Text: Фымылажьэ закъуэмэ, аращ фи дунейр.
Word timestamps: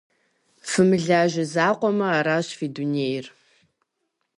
Фымылажьэ 0.69 1.43
закъуэмэ, 1.53 2.05
аращ 2.17 2.47
фи 2.57 2.67
дунейр. 2.73 3.25